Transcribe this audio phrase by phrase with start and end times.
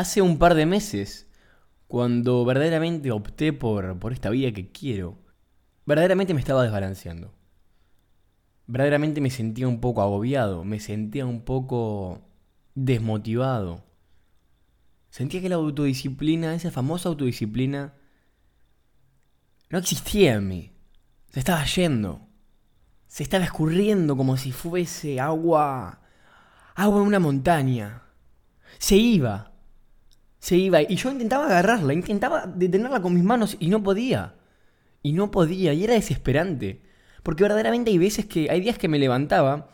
[0.00, 1.28] Hace un par de meses,
[1.86, 5.18] cuando verdaderamente opté por, por esta vida que quiero,
[5.84, 7.34] verdaderamente me estaba desbalanceando.
[8.66, 12.22] Verdaderamente me sentía un poco agobiado, me sentía un poco
[12.74, 13.84] desmotivado.
[15.10, 17.92] Sentía que la autodisciplina, esa famosa autodisciplina,
[19.68, 20.72] no existía en mí.
[21.28, 22.26] Se estaba yendo.
[23.06, 26.00] Se estaba escurriendo como si fuese agua.
[26.74, 28.04] agua en una montaña.
[28.78, 29.49] Se iba.
[30.40, 30.82] Se iba.
[30.82, 34.34] Y yo intentaba agarrarla, intentaba detenerla con mis manos y no podía.
[35.02, 35.72] Y no podía.
[35.72, 36.82] Y era desesperante.
[37.22, 38.50] Porque verdaderamente hay veces que.
[38.50, 39.68] hay días que me levantaba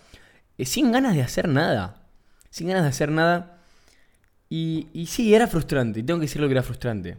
[0.59, 2.03] eh, sin ganas de hacer nada.
[2.51, 3.63] Sin ganas de hacer nada.
[4.49, 6.03] Y, sí, era frustrante.
[6.03, 7.19] Tengo que decirlo que era frustrante.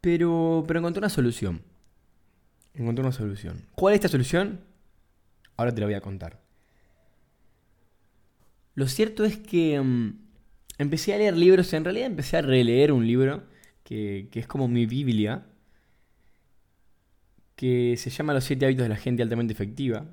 [0.00, 1.62] Pero, pero encontré una solución.
[2.74, 3.64] Encontré una solución.
[3.74, 4.60] ¿Cuál es esta solución?
[5.56, 6.38] Ahora te la voy a contar.
[8.74, 10.25] Lo cierto es que mm,
[10.78, 13.44] empecé a leer libros, en realidad empecé a releer un libro
[13.84, 15.46] que, que es como mi Biblia,
[17.54, 20.06] que se llama Los siete hábitos de la gente altamente efectiva,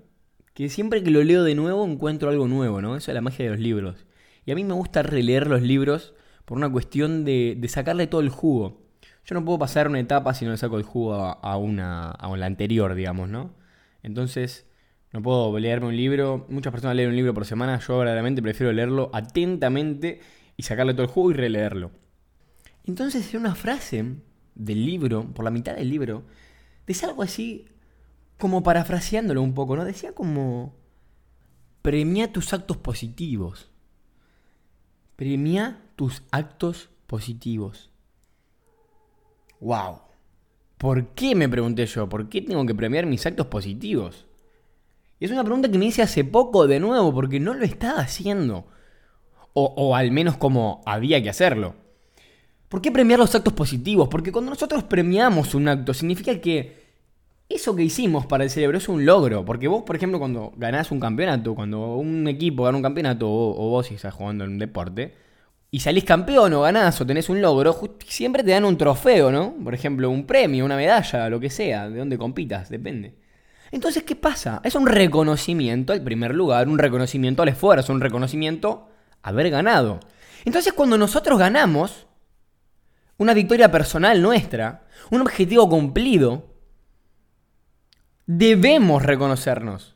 [0.54, 2.96] que siempre que lo leo de nuevo encuentro algo nuevo, ¿no?
[2.96, 4.06] Eso es la magia de los libros.
[4.46, 6.14] Y a mí me gusta releer los libros
[6.46, 8.84] por una cuestión de, de sacarle todo el jugo.
[9.26, 12.36] Yo no puedo pasar una etapa si no le saco el jugo a, una, a
[12.36, 13.56] la anterior, digamos, ¿no?
[14.02, 14.68] Entonces,
[15.14, 16.46] no puedo leerme un libro.
[16.50, 17.80] Muchas personas leen un libro por semana.
[17.80, 20.20] Yo verdaderamente prefiero leerlo atentamente
[20.58, 21.92] y sacarle todo el jugo y releerlo.
[22.86, 24.16] Entonces, en una frase
[24.56, 26.24] del libro, por la mitad del libro,
[26.86, 27.68] decía algo así,
[28.38, 29.86] como parafraseándolo un poco, ¿no?
[29.86, 30.76] Decía como.
[31.82, 33.70] Premia tus actos positivos.
[35.16, 37.92] Premia tus actos positivos.
[39.60, 40.00] ¡Wow!
[40.78, 42.10] ¿Por qué me pregunté yo?
[42.10, 44.26] ¿Por qué tengo que premiar mis actos positivos?
[45.20, 48.00] Y es una pregunta que me hice hace poco de nuevo, porque no lo estaba
[48.00, 48.68] haciendo.
[49.54, 51.76] O, al menos como había que hacerlo.
[52.70, 54.08] ¿Por qué premiar los actos positivos?
[54.10, 56.82] Porque cuando nosotros premiamos un acto, significa que
[57.48, 59.46] eso que hicimos para el cerebro es un logro.
[59.46, 63.68] Porque vos, por ejemplo, cuando ganás un campeonato, cuando un equipo gana un campeonato, o,
[63.68, 65.14] o vos si estás jugando en un deporte,
[65.74, 67.76] y salís campeón o ganás o tenés un logro,
[68.08, 69.56] siempre te dan un trofeo, ¿no?
[69.64, 73.16] Por ejemplo, un premio, una medalla, lo que sea, de dónde compitas, depende.
[73.72, 74.62] Entonces, ¿qué pasa?
[74.64, 78.88] Es un reconocimiento al primer lugar, un reconocimiento al esfuerzo, un reconocimiento
[79.24, 80.00] haber ganado.
[80.46, 82.06] Entonces, cuando nosotros ganamos
[83.18, 86.54] una victoria personal nuestra, un objetivo cumplido,
[88.28, 89.96] debemos reconocernos.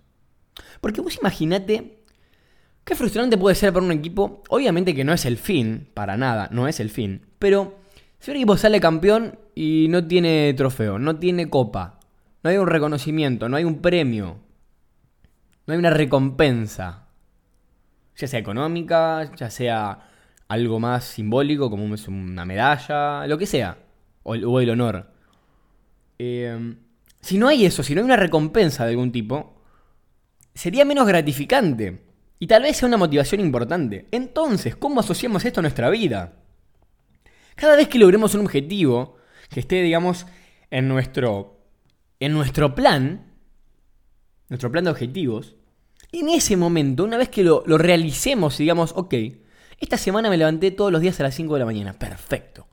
[0.82, 1.98] Porque vos imaginate
[2.88, 4.44] Qué frustrante puede ser para un equipo.
[4.48, 7.26] Obviamente que no es el fin, para nada, no es el fin.
[7.38, 7.80] Pero
[8.18, 12.00] si un equipo sale campeón y no tiene trofeo, no tiene copa,
[12.44, 14.38] no hay un reconocimiento, no hay un premio,
[15.66, 17.07] no hay una recompensa,
[18.18, 20.10] ya sea económica, ya sea
[20.48, 23.78] algo más simbólico como una medalla, lo que sea,
[24.24, 25.12] o el, honor.
[26.18, 26.76] Eh,
[27.22, 29.62] si no hay eso, si no hay una recompensa de algún tipo,
[30.54, 32.06] sería menos gratificante.
[32.40, 34.08] Y tal vez sea una motivación importante.
[34.12, 36.34] Entonces, ¿cómo asociamos esto a nuestra vida?
[37.56, 39.18] Cada vez que logremos un objetivo
[39.50, 40.28] que esté, digamos,
[40.70, 41.66] en nuestro,
[42.20, 43.34] en nuestro plan,
[44.50, 45.57] nuestro plan de objetivos,
[46.12, 49.14] en ese momento, una vez que lo, realicemos y digamos, ok,
[49.80, 52.68] esta semana me levanté todos los días a las 5 de la mañana, perfecto.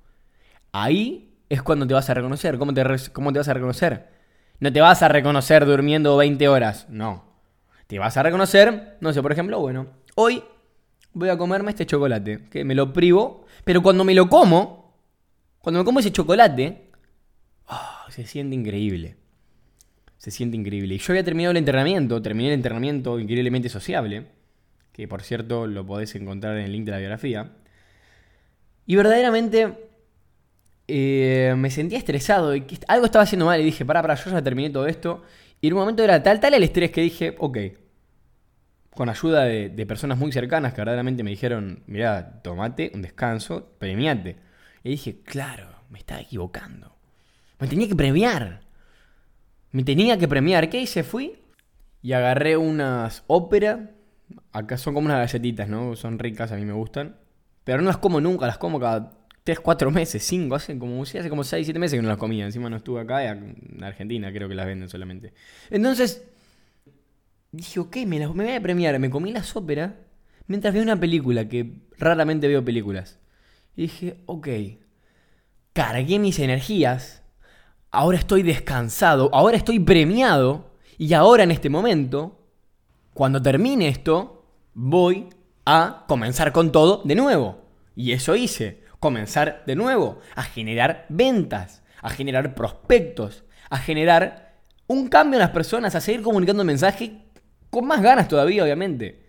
[0.72, 2.58] Ahí es cuando te vas a reconocer.
[2.58, 4.08] ¿Cómo te, ¿Cómo te vas a reconocer?
[4.60, 7.24] No te vas a reconocer durmiendo 20 horas, no.
[7.86, 10.42] Te vas a reconocer, no sé, por ejemplo, bueno, hoy
[11.12, 14.94] voy a comerme este chocolate, que me lo privo, pero cuando me lo como,
[15.60, 16.90] cuando me como ese chocolate,
[17.66, 19.16] ah, se siente increíble.
[20.24, 20.94] Se siente increíble.
[20.94, 24.24] Y yo había terminado el entrenamiento, terminé el entrenamiento increíblemente sociable,
[24.90, 27.52] que por cierto lo podés encontrar en el link de la biografía.
[28.86, 29.74] Y verdaderamente
[30.88, 34.30] eh, me sentía estresado y que algo estaba haciendo mal y dije, para, para, yo
[34.30, 35.24] ya terminé todo esto
[35.60, 37.58] y en un momento era tal, tal el estrés que dije, ok,
[38.94, 44.36] con ayuda de, personas muy cercanas que verdaderamente me dijeron, mira, tomate un descanso, premiate.
[44.82, 46.96] Y dije, claro, me estaba equivocando.
[47.58, 48.63] Me tenía que premiar.
[49.74, 50.70] Me tenía que premiar.
[50.70, 51.02] ¿Qué hice?
[51.02, 51.34] Fui
[52.00, 53.90] y agarré unas ópera.
[54.52, 55.96] Acá son como unas galletitas, ¿no?
[55.96, 57.16] Son ricas, a mí me gustan.
[57.64, 61.28] Pero no las como nunca, las como cada 3, 4 meses, 5, hace como, hace
[61.28, 62.44] como 6, 7 meses que no las comía.
[62.44, 65.34] Encima no estuve acá, en Argentina creo que las venden solamente.
[65.70, 66.24] Entonces,
[67.50, 68.96] dije, ok, me, las, me voy a premiar.
[69.00, 69.90] Me comí las óperas
[70.46, 73.18] mientras veo una película, que raramente veo películas.
[73.74, 74.48] Y dije, ok,
[75.72, 77.23] cargué mis energías,
[77.94, 82.38] ahora estoy descansado, ahora estoy premiado, y ahora en este momento,
[83.12, 84.44] cuando termine esto,
[84.74, 85.28] voy
[85.64, 87.58] a comenzar con todo de nuevo.
[87.96, 95.08] Y eso hice comenzar de nuevo, a generar ventas, a generar prospectos, a generar un
[95.08, 97.24] cambio en las personas, a seguir comunicando el mensaje
[97.70, 99.24] con más ganas todavía, obviamente.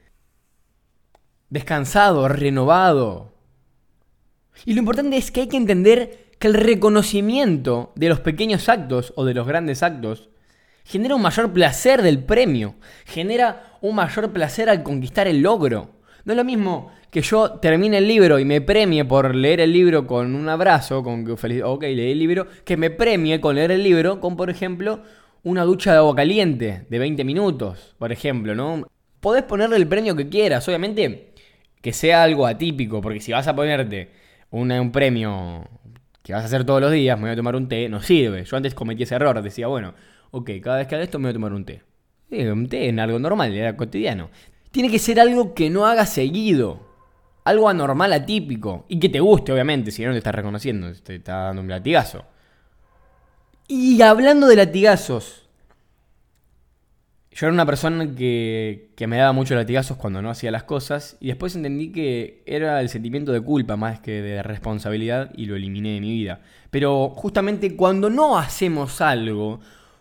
[1.49, 3.33] Descansado, renovado.
[4.65, 9.13] Y lo importante es que hay que entender que el reconocimiento de los pequeños actos
[9.15, 10.29] o de los grandes actos
[10.83, 15.95] genera un mayor placer del premio, genera un mayor placer al conquistar el logro.
[16.23, 19.73] No es lo mismo que yo termine el libro y me premie por leer el
[19.73, 23.55] libro con un abrazo, con que feliz, ok, leí el libro, que me premie con
[23.55, 25.01] leer el libro con, por ejemplo,
[25.41, 28.85] una ducha de agua caliente de 20 minutos, por ejemplo, ¿no?
[29.19, 31.33] Podés ponerle el premio que quieras, obviamente
[31.81, 34.11] que sea algo atípico, porque si vas a ponerte
[34.51, 35.67] un premio
[36.25, 38.43] que vas a hacer todos los días, me voy a tomar un té, no sirve.
[38.43, 39.93] Yo antes cometí ese error, decía, bueno,
[40.31, 41.83] ok, cada vez que haga esto me voy a tomar un té.
[42.31, 44.31] un té en algo normal, era cotidiano.
[44.71, 46.79] Tiene que ser algo que no haga seguido.
[47.43, 48.85] Algo anormal, atípico.
[48.89, 52.25] Y que te guste, obviamente, si no te estás reconociendo, te está dando un latigazo.
[53.67, 55.44] Y hablando de latigazos.
[57.35, 61.17] Yo era una persona que, que, me daba muchos latigazos cuando no hacía las cosas
[61.19, 65.57] y después entendí que era el sentimiento de culpa más que de responsabilidad y lo
[65.57, 66.39] eliminé de mi vida.
[66.71, 69.59] Pero justamente cuando no hacemos algo,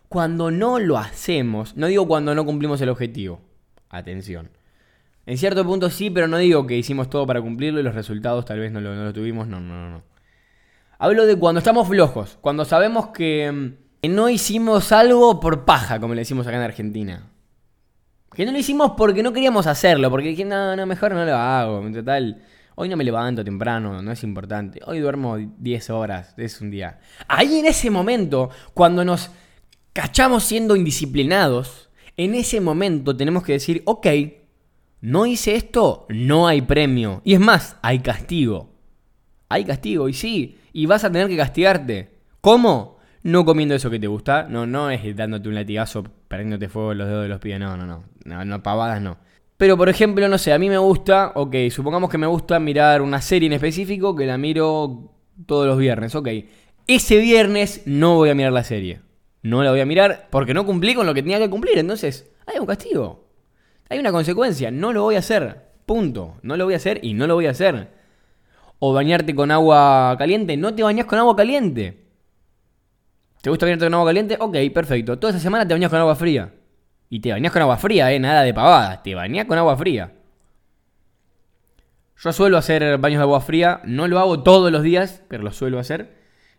[0.09, 3.41] cuando no lo hacemos, no digo cuando no cumplimos el objetivo,
[3.91, 4.49] atención,
[5.27, 8.45] en cierto punto sí, pero no digo que hicimos todo para cumplirlo y los resultados
[8.45, 9.49] tal vez no lo, tuvimos.
[9.49, 10.03] No, no, no.
[10.99, 13.75] Hablo de cuando estamos flojos, cuando sabemos que,
[14.09, 17.31] mm, no hicimos algo por paja, como le decimos acá en Argentina.
[18.35, 21.37] Que no lo hicimos porque no queríamos hacerlo, porque dije, no, no, mejor no lo
[21.37, 21.87] hago.
[21.87, 22.43] En total,
[22.75, 24.81] hoy no me levanto temprano, no es importante.
[24.87, 26.99] Hoy duermo 10 horas, es un día.
[27.29, 29.31] Ahí en ese momento, cuando nos
[29.93, 34.07] cachamos siendo indisciplinados, en ese momento tenemos que decir, ok,
[35.01, 37.21] no hice esto, no hay premio.
[37.25, 38.71] Y es más, hay castigo.
[39.49, 42.15] Hay castigo, y sí, y vas a tener que castigarte.
[42.41, 42.94] ¿Cómo?
[43.25, 46.99] No comiendo eso que te gusta, no, no es dándote un latigazo, perdiéndote fuego en
[46.99, 49.17] los dedos de los pies, no, no, no, no, no, pavadas no.
[49.57, 53.01] Pero por ejemplo, no sé, a mí me gusta, ok, supongamos que me gusta mirar
[53.01, 55.11] una serie en específico que la miro
[55.47, 56.29] todos los viernes, ok.
[56.87, 59.01] Ese viernes no voy a mirar la serie.
[59.41, 62.31] No la voy a mirar porque no cumplí con lo que tenía que cumplir, entonces
[62.45, 63.25] hay un castigo.
[63.89, 65.63] Hay una consecuencia, no lo voy a hacer.
[65.87, 66.37] Punto.
[66.43, 67.89] No lo voy a hacer y no lo voy a hacer.
[68.81, 72.04] O bañarte con agua caliente, no te bañas con agua caliente.
[73.45, 74.39] ¿Te gusta bañarte con agua caliente?
[74.41, 75.19] Ok, perfecto.
[75.19, 76.55] Toda esa semana te bañas con agua fría.
[77.11, 79.03] Y te bañas con agua fría, eh, nada de pavada.
[79.03, 80.15] Te bañas con agua fría.
[82.23, 83.83] Yo suelo hacer baños de agua fría.
[83.85, 86.15] No lo hago todos los días, pero lo suelo hacer.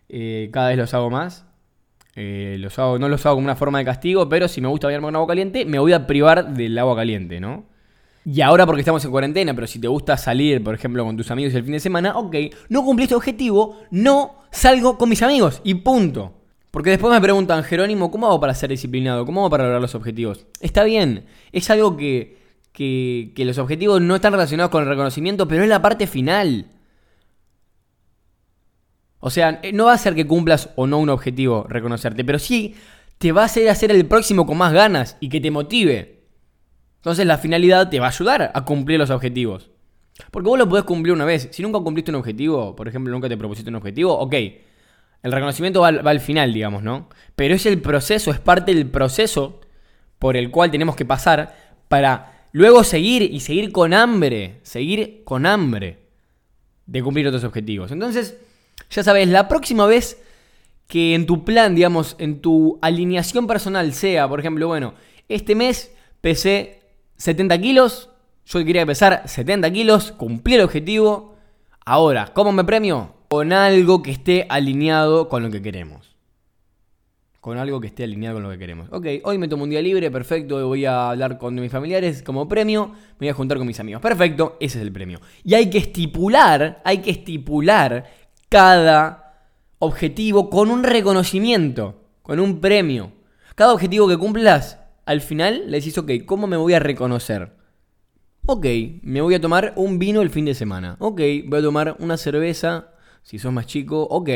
[0.09, 1.47] Eh, cada vez los hago más.
[2.15, 5.07] Eh, hago, no los hago como una forma de castigo, pero si me gusta bañarme
[5.07, 7.65] con agua caliente, me voy a privar del agua caliente, ¿no?
[8.25, 11.31] Y ahora porque estamos en cuarentena, pero si te gusta salir, por ejemplo, con tus
[11.31, 12.35] amigos el fin de semana, ok,
[12.69, 16.44] no cumplí este objetivo, no salgo con mis amigos y punto.
[16.75, 19.25] Porque después me preguntan, Jerónimo, ¿cómo hago para ser disciplinado?
[19.25, 20.45] ¿Cómo hago para lograr los objetivos?
[20.59, 22.37] Está bien, es algo que,
[22.73, 26.65] que, los objetivos no están relacionados con el reconocimiento, pero es la parte final.
[29.21, 32.39] O sea, eh, no va a ser que cumplas o no un objetivo reconocerte, pero
[32.39, 32.75] sí
[33.19, 36.25] te va a hacer hacer el próximo con más ganas y que te motive.
[36.97, 39.69] Entonces la finalidad te va a ayudar a cumplir los objetivos.
[40.29, 41.47] Porque vos lo podés cumplir una vez.
[41.53, 44.35] Si nunca cumpliste un objetivo, por ejemplo, nunca te propusiste un objetivo, ok.
[45.25, 47.09] El reconocimiento va, al final, digamos, ¿no?
[47.35, 49.59] Pero es el proceso, es parte del proceso
[50.19, 55.47] por el cual tenemos que pasar para luego seguir y seguir con hambre, seguir con
[55.47, 55.97] hambre
[56.85, 57.91] de cumplir otros objetivos.
[57.91, 58.37] Entonces,
[58.91, 60.21] ya sabes, la próxima vez
[60.85, 64.93] que en tu plan, digamos, en tu alineación personal sea, por ejemplo, bueno,
[65.27, 65.91] este mes
[66.21, 66.81] pesé
[67.17, 68.11] 70 kilos,
[68.45, 71.33] yo quería pesar 70 kilos, cumplí el objetivo.
[71.83, 73.15] Ahora, ¿cómo me premio?
[73.35, 76.15] Con algo que esté alineado con lo que queremos.
[77.41, 78.87] Con algo que esté alineado con lo que queremos.
[78.93, 82.47] Ok, hoy me tomo un día libre, perfecto, voy a hablar con mis familiares como
[82.47, 84.01] premio, me voy a juntar con mis amigos.
[84.01, 85.19] Perfecto, ese es el premio.
[85.43, 88.05] Y hay que estipular, hay que estipular
[88.47, 89.49] cada
[89.79, 93.11] objetivo con un reconocimiento, con un premio.
[93.55, 97.51] Cada objetivo que cumplas, al final le decís, ok, ¿cómo me voy a reconocer?
[98.45, 98.65] Ok,
[99.01, 100.95] me voy a tomar un vino el fin de semana.
[100.99, 102.94] Ok, voy a tomar una cerveza,
[103.25, 104.03] si sos más chico.
[104.03, 104.29] Ok,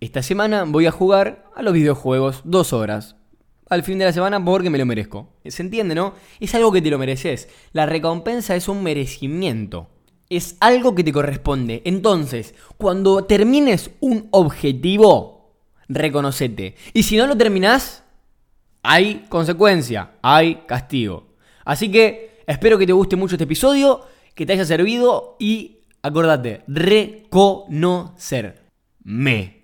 [0.00, 3.14] esta semana voy a jugar a los videojuegos dos horas.
[3.68, 5.34] Al fin de la semana porque me lo merezco.
[5.44, 6.14] ¿Se entiende, no?
[6.40, 7.48] Es algo que te lo mereces.
[7.72, 9.90] La recompensa es un merecimiento
[10.28, 11.82] es algo que te corresponde.
[11.84, 15.54] Entonces, cuando termines un objetivo,
[15.88, 16.74] reconocete.
[16.92, 18.02] Y si no lo terminás,
[18.82, 21.34] hay consecuencia, hay castigo.
[21.64, 24.02] Así que espero que te guste mucho este episodio,
[24.34, 28.62] que te haya servido y Acordate, reconocer.
[29.02, 29.55] Me.